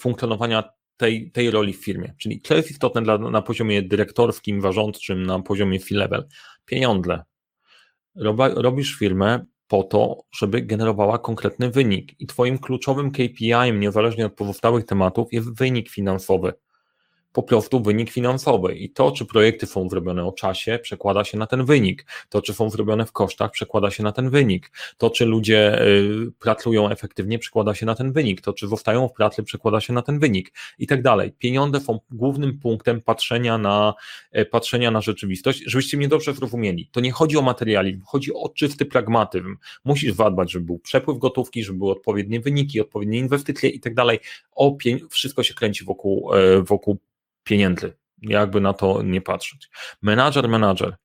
funkcjonowania 0.00 0.77
tej, 0.98 1.30
tej 1.30 1.50
roli 1.50 1.72
w 1.72 1.84
firmie. 1.84 2.14
Czyli 2.18 2.40
co 2.40 2.54
jest 2.54 2.70
istotne 2.70 3.02
dla, 3.02 3.18
na 3.18 3.42
poziomie 3.42 3.82
dyrektorskim, 3.82 4.60
zarządczym, 4.60 5.22
na 5.22 5.40
poziomie 5.40 5.80
C-level? 5.80 6.28
Pieniądze. 6.64 7.22
Robisz 8.54 8.94
firmę 8.94 9.44
po 9.68 9.82
to, 9.82 10.24
żeby 10.32 10.62
generowała 10.62 11.18
konkretny 11.18 11.70
wynik. 11.70 12.20
I 12.20 12.26
Twoim 12.26 12.58
kluczowym 12.58 13.10
KPI, 13.10 13.72
niezależnie 13.74 14.26
od 14.26 14.34
pozostałych 14.34 14.84
tematów, 14.84 15.32
jest 15.32 15.58
wynik 15.58 15.90
finansowy. 15.90 16.52
Po 17.32 17.42
prostu 17.42 17.82
wynik 17.82 18.10
finansowy 18.10 18.74
i 18.74 18.90
to, 18.90 19.12
czy 19.12 19.24
projekty 19.24 19.66
są 19.66 19.88
zrobione 19.88 20.24
o 20.24 20.32
czasie, 20.32 20.78
przekłada 20.82 21.24
się 21.24 21.38
na 21.38 21.46
ten 21.46 21.64
wynik. 21.64 22.06
To, 22.28 22.42
czy 22.42 22.54
są 22.54 22.70
zrobione 22.70 23.06
w 23.06 23.12
kosztach, 23.12 23.50
przekłada 23.50 23.90
się 23.90 24.02
na 24.02 24.12
ten 24.12 24.30
wynik. 24.30 24.72
To, 24.98 25.10
czy 25.10 25.26
ludzie 25.26 25.82
y, 25.82 26.32
pracują 26.38 26.90
efektywnie, 26.90 27.38
przekłada 27.38 27.74
się 27.74 27.86
na 27.86 27.94
ten 27.94 28.12
wynik. 28.12 28.40
To, 28.40 28.52
czy 28.52 28.68
zostają 28.68 29.08
w 29.08 29.12
pracy, 29.12 29.42
przekłada 29.42 29.80
się 29.80 29.92
na 29.92 30.02
ten 30.02 30.18
wynik 30.18 30.52
i 30.78 30.86
tak 30.86 31.02
dalej. 31.02 31.32
Pieniądze 31.38 31.80
są 31.80 32.00
głównym 32.10 32.58
punktem 32.58 33.00
patrzenia 33.00 33.58
na, 33.58 33.94
e, 34.32 34.44
patrzenia 34.44 34.90
na 34.90 35.00
rzeczywistość. 35.00 35.62
Żebyście 35.66 35.96
mnie 35.96 36.08
dobrze 36.08 36.34
zrozumieli, 36.34 36.88
to 36.92 37.00
nie 37.00 37.12
chodzi 37.12 37.36
o 37.36 37.42
materializm, 37.42 38.02
chodzi 38.06 38.34
o 38.34 38.48
czysty 38.48 38.84
pragmatyzm. 38.84 39.56
Musisz 39.84 40.14
zadbać, 40.14 40.52
żeby 40.52 40.66
był 40.66 40.78
przepływ 40.78 41.18
gotówki, 41.18 41.64
żeby 41.64 41.78
były 41.78 41.92
odpowiednie 41.92 42.40
wyniki, 42.40 42.80
odpowiednie 42.80 43.18
inwestycje 43.18 43.70
i 43.70 43.80
tak 43.80 43.94
dalej. 43.94 44.18
Wszystko 45.10 45.42
się 45.42 45.54
kręci 45.54 45.84
wokół, 45.84 46.34
e, 46.34 46.62
wokół 46.62 46.98
pieniędzy, 47.48 47.92
jakby 48.22 48.60
na 48.60 48.72
to 48.72 49.02
nie 49.02 49.20
patrzeć. 49.20 49.70
Menadżer, 50.02 50.48
menadżer. 50.48 50.96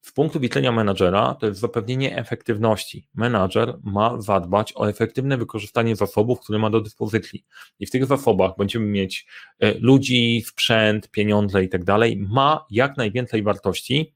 Z 0.00 0.12
punktu 0.12 0.40
widzenia 0.40 0.72
menadżera 0.72 1.34
to 1.34 1.46
jest 1.46 1.60
zapewnienie 1.60 2.16
efektywności. 2.16 3.08
Menadżer 3.14 3.78
ma 3.82 4.20
zadbać 4.20 4.72
o 4.76 4.88
efektywne 4.88 5.36
wykorzystanie 5.36 5.96
zasobów, 5.96 6.40
które 6.40 6.58
ma 6.58 6.70
do 6.70 6.80
dyspozycji. 6.80 7.44
I 7.78 7.86
w 7.86 7.90
tych 7.90 8.06
zasobach 8.06 8.52
będziemy 8.58 8.86
mieć 8.86 9.26
e, 9.58 9.74
ludzi, 9.78 10.42
sprzęt, 10.46 11.10
pieniądze 11.10 11.64
i 11.64 11.68
tak 11.68 11.84
dalej. 11.84 12.26
Ma 12.28 12.66
jak 12.70 12.96
najwięcej 12.96 13.42
wartości, 13.42 14.14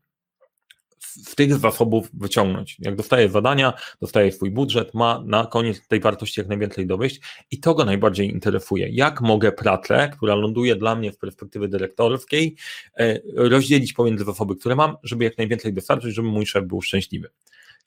z 1.12 1.34
tych 1.34 1.54
zasobów 1.54 2.08
wyciągnąć. 2.14 2.76
Jak 2.78 2.96
dostaje 2.96 3.28
zadania, 3.28 3.72
dostaje 4.00 4.32
swój 4.32 4.50
budżet, 4.50 4.94
ma 4.94 5.22
na 5.26 5.46
koniec 5.46 5.88
tej 5.88 6.00
wartości 6.00 6.40
jak 6.40 6.48
najwięcej 6.48 6.86
dowieść 6.86 7.20
i 7.50 7.60
to 7.60 7.74
go 7.74 7.84
najbardziej 7.84 8.30
interesuje. 8.30 8.88
Jak 8.88 9.20
mogę 9.20 9.52
pracę, 9.52 10.10
która 10.16 10.34
ląduje 10.34 10.76
dla 10.76 10.96
mnie 10.96 11.12
w 11.12 11.18
perspektywy 11.18 11.68
dyrektorskiej, 11.68 12.56
e, 12.98 13.20
rozdzielić 13.34 13.92
pomiędzy 13.92 14.24
zasoby, 14.24 14.56
które 14.56 14.76
mam, 14.76 14.96
żeby 15.02 15.24
jak 15.24 15.38
najwięcej 15.38 15.72
dostarczyć, 15.72 16.14
żeby 16.14 16.28
mój 16.28 16.46
szef 16.46 16.64
był 16.64 16.82
szczęśliwy. 16.82 17.30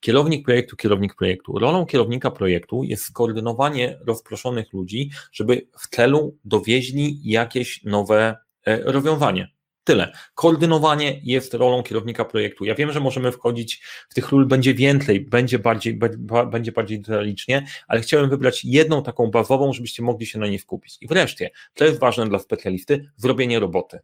Kierownik 0.00 0.44
projektu, 0.44 0.76
kierownik 0.76 1.14
projektu. 1.14 1.58
Rolą 1.58 1.86
kierownika 1.86 2.30
projektu 2.30 2.84
jest 2.84 3.04
skoordynowanie 3.04 3.98
rozproszonych 4.06 4.72
ludzi, 4.72 5.10
żeby 5.32 5.66
w 5.78 5.88
celu 5.88 6.36
dowieźli 6.44 7.20
jakieś 7.24 7.84
nowe 7.84 8.36
e, 8.64 8.92
rozwiązanie. 8.92 9.57
Tyle. 9.88 10.12
Koordynowanie 10.34 11.20
jest 11.24 11.54
rolą 11.54 11.82
kierownika 11.82 12.24
projektu. 12.24 12.64
Ja 12.64 12.74
wiem, 12.74 12.92
że 12.92 13.00
możemy 13.00 13.32
wchodzić 13.32 13.82
w 14.08 14.14
tych 14.14 14.28
ról 14.28 14.46
będzie 14.46 14.74
więcej, 14.74 15.20
będzie 15.20 15.58
bardziej, 15.58 15.98
będzie 16.50 16.72
bardziej 16.72 17.00
detalicznie, 17.00 17.66
ale 17.86 18.00
chciałem 18.00 18.30
wybrać 18.30 18.64
jedną 18.64 19.02
taką 19.02 19.26
bazową, 19.26 19.72
żebyście 19.72 20.02
mogli 20.02 20.26
się 20.26 20.38
na 20.38 20.46
niej 20.46 20.58
skupić. 20.58 20.96
I 21.00 21.06
wreszcie, 21.06 21.50
to 21.74 21.84
jest 21.84 21.98
ważne 21.98 22.28
dla 22.28 22.38
specjalisty, 22.38 23.10
zrobienie 23.16 23.60
roboty. 23.60 23.98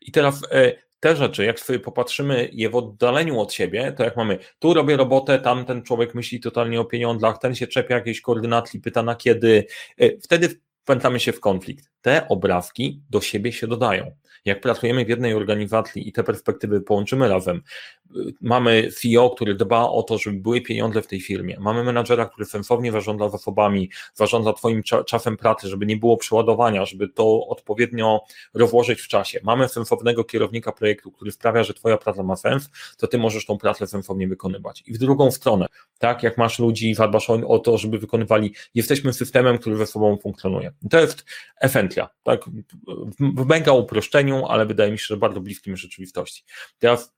I 0.00 0.12
teraz 0.12 0.40
e, 0.50 0.72
te 1.00 1.16
rzeczy, 1.16 1.44
jak 1.44 1.60
sobie 1.60 1.78
popatrzymy 1.78 2.48
je 2.52 2.70
w 2.70 2.76
oddaleniu 2.76 3.40
od 3.40 3.52
siebie, 3.52 3.92
to 3.96 4.04
jak 4.04 4.16
mamy, 4.16 4.38
tu 4.58 4.74
robię 4.74 4.96
robotę, 4.96 5.38
tam 5.38 5.64
ten 5.64 5.82
człowiek 5.82 6.14
myśli 6.14 6.40
totalnie 6.40 6.80
o 6.80 6.84
pieniądzach, 6.84 7.38
ten 7.38 7.54
się 7.54 7.66
czepia 7.66 7.94
jakiejś 7.94 8.20
koordynacji, 8.20 8.80
pyta 8.80 9.02
na 9.02 9.14
kiedy, 9.14 9.66
e, 9.98 10.18
wtedy 10.18 10.48
wpętamy 10.82 11.20
się 11.20 11.32
w 11.32 11.40
konflikt. 11.40 11.90
Te 12.00 12.28
obrazki 12.28 13.02
do 13.10 13.20
siebie 13.20 13.52
się 13.52 13.66
dodają. 13.66 14.21
Jak 14.44 14.60
pracujemy 14.60 15.04
w 15.04 15.08
jednej 15.08 15.34
organizacji 15.34 16.08
i 16.08 16.12
te 16.12 16.24
perspektywy 16.24 16.80
połączymy 16.80 17.28
razem, 17.28 17.62
mamy 18.40 18.90
CEO, 18.92 19.30
który 19.30 19.54
dba 19.54 19.88
o 19.88 20.02
to, 20.02 20.18
żeby 20.18 20.36
były 20.36 20.60
pieniądze 20.60 21.02
w 21.02 21.06
tej 21.06 21.20
firmie, 21.20 21.56
mamy 21.60 21.84
menadżera, 21.84 22.26
który 22.26 22.44
sensownie 22.44 22.92
zarządza 22.92 23.28
zasobami, 23.28 23.90
zarządza 24.14 24.52
Twoim 24.52 24.82
czasem 25.06 25.36
pracy, 25.36 25.68
żeby 25.68 25.86
nie 25.86 25.96
było 25.96 26.16
przeładowania, 26.16 26.84
żeby 26.84 27.08
to 27.08 27.46
odpowiednio 27.46 28.20
rozłożyć 28.54 29.00
w 29.00 29.08
czasie. 29.08 29.40
Mamy 29.42 29.68
sensownego 29.68 30.24
kierownika 30.24 30.72
projektu, 30.72 31.12
który 31.12 31.32
sprawia, 31.32 31.64
że 31.64 31.74
Twoja 31.74 31.98
praca 31.98 32.22
ma 32.22 32.36
sens, 32.36 32.70
to 32.98 33.06
Ty 33.06 33.18
możesz 33.18 33.46
tą 33.46 33.58
pracę 33.58 33.86
sensownie 33.86 34.28
wykonywać. 34.28 34.82
I 34.86 34.92
w 34.92 34.98
drugą 34.98 35.30
stronę, 35.30 35.66
tak, 35.98 36.22
jak 36.22 36.38
masz 36.38 36.58
ludzi 36.58 36.90
i 36.90 36.94
zadbasz 36.94 37.30
o 37.30 37.58
to, 37.58 37.78
żeby 37.78 37.98
wykonywali, 37.98 38.54
jesteśmy 38.74 39.12
systemem, 39.12 39.58
który 39.58 39.76
ze 39.76 39.86
sobą 39.86 40.16
funkcjonuje. 40.16 40.72
To 40.90 41.00
jest 41.00 41.24
efentlia, 41.60 42.08
tak, 42.22 42.40
mega 43.46 43.72
ale 44.48 44.66
wydaje 44.66 44.92
mi 44.92 44.98
się, 44.98 45.04
że 45.08 45.16
bardzo 45.16 45.40
bliskim 45.40 45.76
rzeczywistości. 45.76 46.44
Teraz 46.78 47.12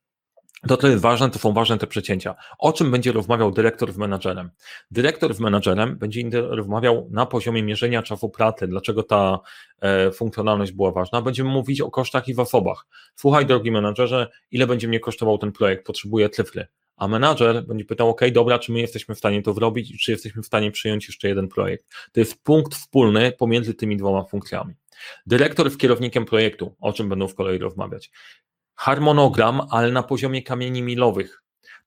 to, 0.68 0.76
co 0.76 0.88
jest 0.88 1.02
ważne, 1.02 1.30
to 1.30 1.38
są 1.38 1.52
ważne 1.52 1.78
te 1.78 1.86
przecięcia. 1.86 2.34
O 2.58 2.72
czym 2.72 2.90
będzie 2.90 3.12
rozmawiał 3.12 3.50
dyrektor 3.50 3.92
z 3.92 3.96
menadżerem? 3.96 4.50
Dyrektor 4.90 5.34
z 5.34 5.40
menadżerem 5.40 5.98
będzie 5.98 6.30
rozmawiał 6.32 7.08
na 7.10 7.26
poziomie 7.26 7.62
mierzenia 7.62 8.02
czasu 8.02 8.28
pracy, 8.30 8.68
dlaczego 8.68 9.02
ta 9.02 9.38
e, 9.80 10.10
funkcjonalność 10.10 10.72
była 10.72 10.92
ważna. 10.92 11.22
Będziemy 11.22 11.50
mówić 11.50 11.80
o 11.80 11.90
kosztach 11.90 12.28
i 12.28 12.34
zasobach. 12.34 12.86
Słuchaj, 13.16 13.46
drogi 13.46 13.70
menadżerze, 13.70 14.30
ile 14.50 14.66
będzie 14.66 14.88
mnie 14.88 15.00
kosztował 15.00 15.38
ten 15.38 15.52
projekt? 15.52 15.86
Potrzebuję 15.86 16.30
cyfry. 16.30 16.66
A 16.96 17.08
menadżer 17.08 17.66
będzie 17.66 17.84
pytał, 17.84 18.08
OK, 18.08 18.20
dobra, 18.32 18.58
czy 18.58 18.72
my 18.72 18.80
jesteśmy 18.80 19.14
w 19.14 19.18
stanie 19.18 19.42
to 19.42 19.52
zrobić 19.52 19.90
i 19.90 19.98
czy 19.98 20.10
jesteśmy 20.10 20.42
w 20.42 20.46
stanie 20.46 20.70
przyjąć 20.70 21.08
jeszcze 21.08 21.28
jeden 21.28 21.48
projekt? 21.48 21.84
To 22.12 22.20
jest 22.20 22.42
punkt 22.42 22.74
wspólny 22.74 23.32
pomiędzy 23.32 23.74
tymi 23.74 23.96
dwoma 23.96 24.24
funkcjami. 24.24 24.74
Dyrektor 25.26 25.70
z 25.70 25.76
kierownikiem 25.76 26.24
projektu, 26.24 26.76
o 26.80 26.92
czym 26.92 27.08
będą 27.08 27.28
w 27.28 27.34
kolei 27.34 27.58
rozmawiać 27.58 28.10
harmonogram, 28.74 29.60
ale 29.70 29.92
na 29.92 30.02
poziomie 30.02 30.42
kamieni 30.42 30.82
milowych. 30.82 31.43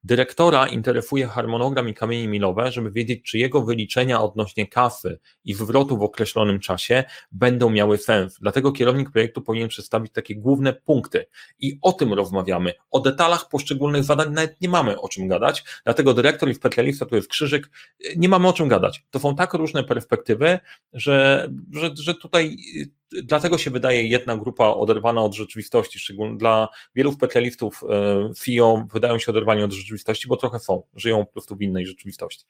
Dyrektora 0.07 0.67
interesuje 0.67 1.27
harmonogram 1.27 1.89
i 1.89 1.93
kamienie 1.93 2.27
milowe, 2.27 2.71
żeby 2.71 2.91
wiedzieć, 2.91 3.23
czy 3.23 3.37
jego 3.37 3.61
wyliczenia 3.61 4.21
odnośnie 4.21 4.67
kasy 4.67 5.19
i 5.45 5.53
zwrotu 5.53 5.97
w 5.97 6.01
określonym 6.01 6.59
czasie 6.59 7.03
będą 7.31 7.69
miały 7.69 7.97
sens. 7.97 8.37
Dlatego 8.41 8.71
kierownik 8.71 9.11
projektu 9.11 9.41
powinien 9.41 9.69
przedstawić 9.69 10.11
takie 10.11 10.35
główne 10.35 10.73
punkty 10.73 11.25
i 11.59 11.79
o 11.81 11.93
tym 11.93 12.13
rozmawiamy. 12.13 12.73
O 12.91 12.99
detalach 12.99 13.49
poszczególnych 13.49 14.03
zadań 14.03 14.33
nawet 14.33 14.61
nie 14.61 14.69
mamy 14.69 15.01
o 15.01 15.09
czym 15.09 15.27
gadać, 15.27 15.63
dlatego 15.83 16.13
dyrektor 16.13 16.49
i 16.49 16.53
specjalista 16.53 17.05
to 17.05 17.15
jest 17.15 17.27
krzyżyk, 17.27 17.69
nie 18.15 18.29
mamy 18.29 18.47
o 18.47 18.53
czym 18.53 18.67
gadać. 18.67 19.05
To 19.09 19.19
są 19.19 19.35
tak 19.35 19.53
różne 19.53 19.83
perspektywy, 19.83 20.59
że, 20.93 21.47
że, 21.71 21.91
że 21.95 22.15
tutaj 22.15 22.57
dlatego 23.11 23.57
się 23.57 23.71
wydaje 23.71 24.07
jedna 24.07 24.37
grupa 24.37 24.67
oderwana 24.67 25.21
od 25.21 25.35
rzeczywistości, 25.35 25.99
szczególnie 25.99 26.37
dla 26.37 26.69
wielu 26.95 27.11
specjalistów 27.11 27.83
FIO 28.39 28.77
e, 28.77 28.87
wydają 28.93 29.19
się 29.19 29.31
oderwani 29.31 29.63
od 29.63 29.73
rzeczywistości, 29.73 30.27
bo 30.27 30.37
trochę 30.37 30.59
są, 30.59 30.83
żyją 30.95 31.25
po 31.25 31.31
prostu 31.31 31.55
w 31.55 31.61
innej 31.61 31.85
rzeczywistości. 31.85 32.45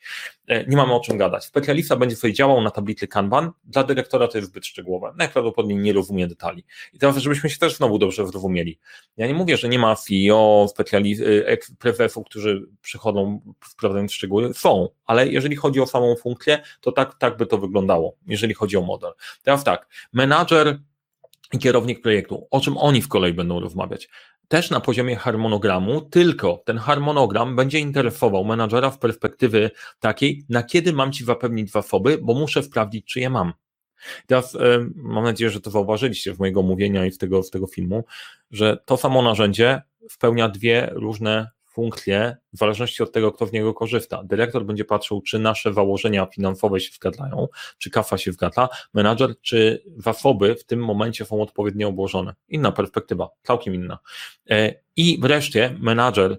E, 0.48 0.66
nie 0.66 0.78
mamy 0.78 0.94
o 0.94 1.00
czym 1.00 1.18
gadać. 1.18 1.46
Specjalista 1.46 1.96
będzie 1.96 2.16
sobie 2.16 2.34
działał 2.34 2.62
na 2.62 2.72
tablicy 2.72 3.08
Kanban, 3.08 3.52
dla 3.64 3.84
dyrektora 3.84 4.28
to 4.28 4.38
jest 4.38 4.50
zbyt 4.50 4.66
szczegółowe, 4.66 5.14
najprawdopodobniej 5.18 5.78
nie 5.78 5.94
rozumie 5.94 6.28
detali. 6.28 6.64
I 6.94 7.00
teraz, 7.00 7.18
żebyśmy 7.18 7.50
się 7.50 7.58
też 7.58 7.76
znowu 7.76 8.00
dobrze 8.00 8.28
zrozumieli. 8.28 8.80
Ja 9.18 9.28
nie 9.28 9.34
mówię, 9.34 9.58
że 9.58 9.70
nie 9.70 9.80
ma 9.80 9.96
FIO, 9.96 10.68
e, 10.80 11.58
prezesów, 11.80 12.26
którzy 12.26 12.68
przychodzą 12.82 13.42
sprawdzając 13.72 14.14
szczegóły, 14.14 14.54
są, 14.54 14.90
ale 15.08 15.28
jeżeli 15.28 15.56
chodzi 15.56 15.82
o 15.82 15.88
samą 15.88 16.16
funkcję, 16.16 16.62
to 16.82 16.92
tak, 16.92 17.18
tak 17.18 17.38
by 17.38 17.46
to 17.46 17.58
wyglądało, 17.58 18.16
jeżeli 18.28 18.54
chodzi 18.54 18.78
o 18.78 18.82
model. 18.82 19.12
Teraz 19.44 19.64
tak, 19.64 19.88
menadżer 20.14 20.80
i 21.54 21.58
kierownik 21.60 22.02
projektu, 22.02 22.48
o 22.52 22.60
czym 22.60 22.78
oni 22.78 23.02
w 23.02 23.08
kolei 23.08 23.34
będą 23.34 23.60
rozmawiać? 23.60 24.10
Też 24.48 24.70
na 24.70 24.80
poziomie 24.80 25.16
harmonogramu, 25.16 26.02
tylko 26.02 26.62
ten 26.66 26.78
harmonogram 26.78 27.56
będzie 27.56 27.80
interesował 27.80 28.46
menadżera 28.46 28.90
w 28.92 29.00
perspektywy 29.00 29.72
takiej, 30.00 30.46
na 30.50 30.64
kiedy 30.64 30.94
mam 30.94 31.12
ci 31.12 31.26
zapewnić 31.26 31.72
zasoby, 31.72 32.18
bo 32.22 32.34
muszę 32.34 32.64
sprawdzić, 32.64 33.06
czy 33.06 33.20
je 33.20 33.30
mam. 33.30 33.54
Teraz 34.28 34.56
y, 34.56 34.60
mam 34.96 35.24
nadzieję, 35.24 35.52
że 35.52 35.62
to 35.62 35.72
zauważyliście 35.72 36.34
w 36.34 36.40
mojego 36.40 36.64
mówienia 36.64 37.06
i 37.06 37.12
z 37.12 37.18
tego, 37.18 37.44
z 37.44 37.50
tego 37.50 37.68
filmu, 37.68 38.04
że 38.52 38.78
to 38.86 38.98
samo 38.98 39.22
narzędzie 39.22 39.82
spełnia 40.10 40.50
dwie 40.50 40.90
różne 40.92 41.50
funkcje 41.78 42.38
w 42.54 42.58
zależności 42.58 43.04
od 43.04 43.12
tego, 43.12 43.32
kto 43.32 43.46
w 43.46 43.54
niego 43.54 43.74
korzysta. 43.74 44.24
Dyrektor 44.24 44.66
będzie 44.66 44.86
patrzył, 44.86 45.22
czy 45.22 45.40
nasze 45.40 45.74
założenia 45.74 46.26
finansowe 46.26 46.80
się 46.80 46.92
zgadzają, 46.94 47.48
czy 47.78 47.90
kafa 47.90 48.18
się 48.18 48.32
zgadza, 48.32 48.70
menadżer, 48.94 49.42
czy 49.42 49.84
zasoby 49.98 50.56
w 50.56 50.66
tym 50.66 50.80
momencie 50.80 51.26
są 51.26 51.42
odpowiednio 51.42 51.88
obłożone. 51.88 52.34
Inna 52.50 52.72
perspektywa, 52.72 53.30
całkiem 53.44 53.76
inna. 53.76 54.00
E, 54.50 54.74
I 54.96 55.20
wreszcie 55.22 55.78
menadżer 55.80 56.38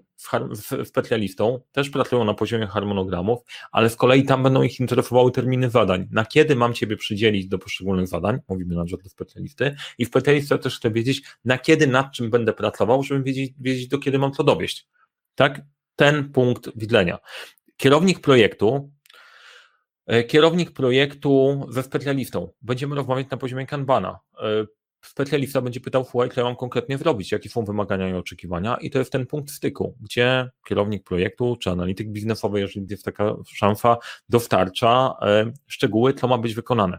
z 0.55 0.89
specjalistą 0.89 1.61
też 1.73 1.91
pracują 1.91 2.25
na 2.25 2.35
poziomie 2.35 2.67
harmonogramów, 2.67 3.39
ale 3.73 3.91
z 3.91 3.97
kolei 3.97 4.25
tam 4.25 4.43
będą 4.43 4.63
ich 4.63 4.81
interesowały 4.81 5.33
terminy 5.33 5.71
zadań. 5.71 6.09
Na 6.11 6.25
kiedy 6.25 6.57
mam 6.57 6.75
Ciebie 6.75 6.97
przydzielić 6.97 7.49
do 7.49 7.59
poszczególnych 7.59 8.09
zadań, 8.09 8.39
mówi 8.49 8.65
menadżer 8.65 9.03
do 9.03 9.09
specjalisty, 9.09 9.77
i 9.99 10.05
specjalista 10.05 10.59
też 10.59 10.77
chce 10.77 10.91
wiedzieć, 10.91 11.23
na 11.45 11.59
kiedy, 11.59 11.87
nad 11.87 12.13
czym 12.13 12.31
będę 12.31 12.53
pracował, 12.53 13.03
żeby 13.03 13.23
wiedzieć, 13.23 13.53
wiedzieć 13.61 13.89
do 13.89 13.99
kiedy 13.99 14.19
mam 14.19 14.33
co 14.33 14.45
dowieść. 14.45 14.89
Tak? 15.39 15.61
Ten 15.97 16.33
punkt 16.33 16.71
widzenia. 16.77 17.19
Kierownik 17.77 18.21
projektu, 18.21 18.91
e, 20.07 20.25
kierownik 20.25 20.73
projektu 20.73 21.67
ze 21.71 21.83
specjalistą. 21.83 22.53
Będziemy 22.63 22.97
rozmawiać 22.97 23.31
na 23.31 23.37
poziomie 23.37 23.67
Kanbana. 23.67 24.19
E, 24.43 24.67
specjalista 25.05 25.61
będzie 25.61 25.81
pytał, 25.81 26.05
słuchaj, 26.05 26.31
co 26.31 26.41
ja 26.41 26.45
mam 26.45 26.57
konkretnie 26.57 26.99
zrobić, 26.99 27.33
jakie 27.33 27.49
są 27.49 27.65
wymagania 27.65 28.09
i 28.09 28.15
oczekiwania 28.15 28.77
i 28.77 28.91
to 28.91 28.99
jest 28.99 29.13
ten 29.13 29.27
punkt 29.27 29.51
styku, 29.51 29.97
gdzie 30.01 30.51
kierownik 30.69 31.05
projektu 31.05 31.57
czy 31.57 31.71
analityk 31.71 32.09
biznesowy, 32.09 32.61
jeżeli 32.61 32.87
jest 32.91 33.05
taka 33.05 33.37
szansa, 33.47 33.97
dostarcza 34.29 35.15
e, 35.23 35.53
szczegóły, 35.67 36.15
co 36.15 36.29
ma 36.29 36.39
być 36.39 36.55
wykonane. 36.55 36.99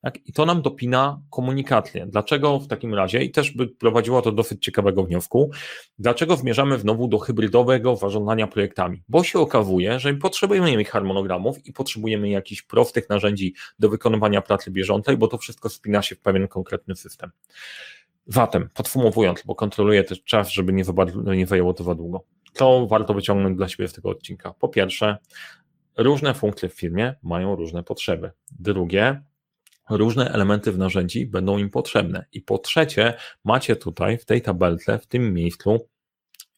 Tak? 0.00 0.26
I 0.26 0.32
to 0.32 0.46
nam 0.46 0.62
dopina 0.62 1.20
komunikację. 1.30 2.06
Dlaczego 2.06 2.58
w 2.58 2.66
takim 2.66 2.94
razie, 2.94 3.24
i 3.24 3.30
też 3.30 3.50
by 3.50 3.66
prowadziło 3.66 4.22
to 4.22 4.32
do 4.32 4.44
ciekawego 4.60 5.04
wniosku, 5.04 5.50
dlaczego 5.98 6.36
zmierzamy 6.36 6.78
znowu 6.78 7.08
do 7.08 7.18
hybrydowego 7.18 7.96
zarządzania 7.96 8.46
projektami? 8.46 9.02
Bo 9.08 9.24
się 9.24 9.38
okazuje, 9.38 10.00
że 10.00 10.14
potrzebujemy 10.14 10.84
harmonogramów 10.84 11.66
i 11.66 11.72
potrzebujemy 11.72 12.28
jakichś 12.28 12.62
prostych 12.62 13.08
narzędzi 13.08 13.54
do 13.78 13.88
wykonywania 13.88 14.42
pracy 14.42 14.70
bieżącej, 14.70 15.16
bo 15.16 15.28
to 15.28 15.38
wszystko 15.38 15.68
spina 15.68 16.02
się 16.02 16.14
w 16.14 16.20
pewien 16.20 16.48
konkretny 16.48 16.96
system. 16.96 17.30
Zatem, 18.26 18.68
podsumowując, 18.74 19.42
bo 19.46 19.54
kontroluję 19.54 20.04
też 20.04 20.24
czas, 20.24 20.50
żeby 20.50 20.72
nie, 20.72 20.84
nie 21.36 21.46
zajęło 21.46 21.74
to 21.74 21.84
za 21.84 21.94
długo. 21.94 22.24
Co 22.52 22.86
warto 22.86 23.14
wyciągnąć 23.14 23.56
dla 23.56 23.68
siebie 23.68 23.88
z 23.88 23.92
tego 23.92 24.08
odcinka? 24.08 24.52
Po 24.52 24.68
pierwsze, 24.68 25.16
różne 25.96 26.34
funkcje 26.34 26.68
w 26.68 26.74
firmie 26.74 27.14
mają 27.22 27.56
różne 27.56 27.82
potrzeby. 27.82 28.30
Drugie, 28.58 29.22
różne 29.90 30.30
elementy 30.32 30.72
w 30.72 30.78
narzędzi 30.78 31.26
będą 31.26 31.58
im 31.58 31.70
potrzebne. 31.70 32.24
I 32.32 32.42
po 32.42 32.58
trzecie, 32.58 33.14
macie 33.44 33.76
tutaj 33.76 34.18
w 34.18 34.24
tej 34.24 34.42
tabelce, 34.42 34.98
w 34.98 35.06
tym 35.06 35.34
miejscu 35.34 35.88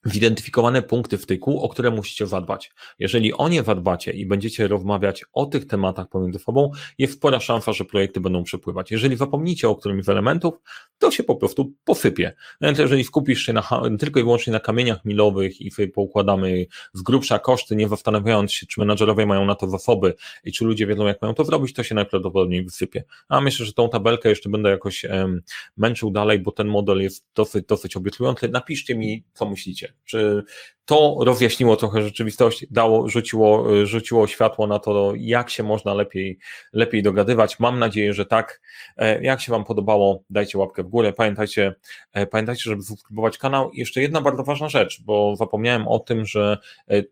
zidentyfikowane 0.05 0.83
punkty 0.83 1.19
wtyku, 1.19 1.63
o 1.63 1.69
które 1.69 1.91
musicie 1.91 2.27
zadbać. 2.27 2.73
Jeżeli 2.99 3.33
o 3.33 3.49
nie 3.49 3.63
zadbacie 3.63 4.13
i 4.13 4.27
będziecie 4.27 4.69
rozmawiać 4.69 5.25
o 5.33 5.47
tych 5.47 5.67
tematach 5.67 6.09
pomiędzy 6.09 6.39
sobą, 6.39 6.71
jest 6.99 7.13
spora 7.13 7.41
szansa, 7.41 7.73
że 7.73 7.85
projekty 7.85 8.21
będą 8.21 8.45
przepływać. 8.45 8.91
Jeżeli 8.91 9.17
zapomnicie 9.17 9.69
o 9.69 9.77
którymś 9.77 10.05
z 10.05 10.09
elementów, 10.09 10.55
to 10.99 11.11
się 11.11 11.23
po 11.23 11.37
prostu 11.37 11.73
posypie. 11.85 12.35
Więc 12.61 12.79
jeżeli 12.79 13.05
skupisz 13.05 13.43
się 13.43 13.53
na, 13.53 13.63
tylko 13.99 14.21
i 14.21 14.23
wyłącznie 14.23 14.53
na 14.53 14.61
kamieniach 14.61 15.05
milowych 15.05 15.61
i 15.61 15.71
poukładamy 15.95 16.67
z 16.93 17.03
grubsza 17.03 17.39
koszty, 17.39 17.77
nie 17.77 17.89
zastanawiając 17.89 18.53
się, 18.53 18.67
czy 18.67 18.81
menadżerowie 18.81 19.27
mają 19.27 19.45
na 19.47 19.55
to 19.55 19.71
zasoby 19.71 20.15
i 20.45 20.53
czy 20.53 20.65
ludzie 20.65 20.87
wiedzą, 20.87 21.07
jak 21.07 21.23
mają 21.23 21.35
to 21.35 21.45
zrobić, 21.45 21.75
to 21.75 21.83
się 21.83 21.95
najprawdopodobniej 21.95 22.65
wysypie. 22.65 23.05
A 23.29 23.41
myślę, 23.41 23.67
że 23.67 23.73
tą 23.73 23.89
tabelkę 23.89 24.29
jeszcze 24.29 24.49
będę 24.49 24.71
jakoś 24.71 25.05
um, 25.05 25.43
męczył 25.77 26.11
dalej, 26.11 26.39
bo 26.39 26.53
ten 26.53 26.69
model 26.69 27.03
jest 27.03 27.27
dosyć, 27.35 27.67
dosyć 27.67 27.97
obiecujący. 27.97 28.49
Napiszcie 28.49 28.95
mi, 28.95 29.25
co 29.33 29.51
myślicie. 29.51 29.90
Czy 30.05 30.45
to 30.85 31.17
rozjaśniło 31.21 31.77
trochę 31.77 32.03
rzeczywistość, 32.03 32.67
dało, 32.71 33.09
rzuciło, 33.09 33.67
rzuciło 33.87 34.27
światło 34.27 34.67
na 34.67 34.79
to, 34.79 35.13
jak 35.17 35.51
się 35.51 35.63
można 35.63 35.95
lepiej, 35.95 36.39
lepiej 36.73 37.03
dogadywać. 37.03 37.61
Mam 37.61 37.79
nadzieję, 37.79 38.15
że 38.15 38.27
tak. 38.27 38.61
E, 38.97 39.23
jak 39.23 39.41
się 39.41 39.53
Wam 39.53 39.65
podobało, 39.65 40.23
dajcie 40.31 40.59
łapkę 40.59 40.83
w 40.83 40.89
górę. 40.89 41.13
Pamiętajcie, 41.13 41.75
e, 42.13 42.27
pamiętajcie, 42.27 42.63
żeby 42.71 42.83
subskrybować 42.83 43.39
kanał. 43.39 43.71
I 43.71 43.79
jeszcze 43.79 44.03
jedna 44.03 44.21
bardzo 44.21 44.43
ważna 44.43 44.69
rzecz, 44.69 45.03
bo 45.03 45.37
zapomniałem 45.37 45.89
o 45.89 45.99
tym, 45.99 46.27
że 46.27 46.59
e, 46.89 47.03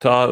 ta, 0.00 0.28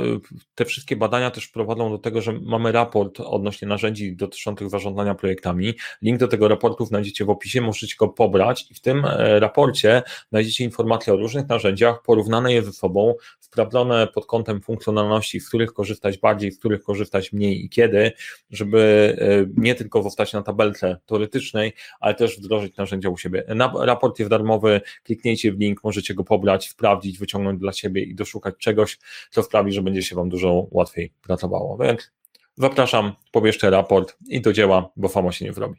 te 0.55 0.65
wszystkie 0.65 0.97
badania 0.97 1.31
też 1.31 1.49
prowadzą 1.49 1.91
do 1.91 1.99
tego, 1.99 2.23
że 2.23 2.33
mamy 2.33 2.73
raport 2.73 3.21
odnośnie 3.21 3.69
narzędzi 3.69 4.17
dotyczących 4.17 4.71
zarządzania 4.71 5.15
projektami. 5.15 5.75
Link 6.03 6.21
do 6.21 6.29
tego 6.29 6.49
raportu 6.49 6.85
znajdziecie 6.85 7.25
w 7.25 7.31
opisie, 7.31 7.61
możecie 7.61 7.95
go 7.99 8.09
pobrać 8.09 8.71
i 8.71 8.75
w 8.75 8.81
tym 8.81 9.05
e, 9.05 9.41
raporcie 9.41 10.03
znajdziecie 10.31 10.65
informacje 10.65 11.13
o 11.13 11.17
różnych 11.17 11.49
narzędziach, 11.49 12.03
porównane 12.03 12.53
je 12.53 12.63
ze 12.63 12.73
sobą, 12.73 13.15
sprawdzone 13.41 14.07
pod 14.07 14.27
kątem 14.27 14.61
funkcjonalności, 14.61 15.41
z 15.41 15.49
których 15.49 15.73
korzystać 15.73 16.19
bardziej, 16.19 16.53
z 16.53 16.59
których 16.59 16.83
korzystać 16.83 17.33
mniej 17.33 17.65
i 17.65 17.69
kiedy, 17.69 18.13
żeby 18.51 19.17
e, 19.21 19.61
nie 19.61 19.75
tylko 19.75 20.03
zostać 20.03 20.33
na 20.33 20.43
tabelce 20.43 20.97
teoretycznej, 21.07 21.73
ale 22.01 22.15
też 22.15 22.39
wdrożyć 22.39 22.77
narzędzia 22.77 23.09
u 23.09 23.17
siebie. 23.17 23.45
Raport 23.81 24.19
jest 24.19 24.31
darmowy, 24.31 24.81
kliknijcie 25.03 25.53
w 25.53 25.59
link, 25.59 25.85
możecie 25.85 26.15
go 26.15 26.25
pobrać, 26.25 26.69
sprawdzić, 26.69 27.19
wyciągnąć 27.19 27.61
dla 27.61 27.73
siebie 27.73 28.03
i 28.03 28.15
doszukać 28.15 28.55
czegoś, 28.59 28.99
co 29.31 29.43
sprawdza 29.43 29.58
sprawi, 29.59 29.73
że 29.73 29.83
będzie 29.83 30.03
się 30.03 30.17
Wam 30.17 30.29
dużo 30.29 30.67
łatwiej 30.71 31.13
pracowało. 31.23 31.79
Więc 31.79 32.11
zapraszam, 32.57 33.13
pobierzcie 33.33 33.71
raport 33.71 34.17
i 34.29 34.41
do 34.41 34.53
dzieła, 34.53 34.91
bo 34.97 35.09
fama 35.09 35.33
się 35.33 35.45
nie 35.45 35.53
zrobi. 35.53 35.75